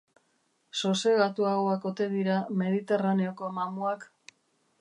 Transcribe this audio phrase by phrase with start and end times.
[0.79, 4.13] Sosegatuagoak ote dira Mediterraneoko mamuak?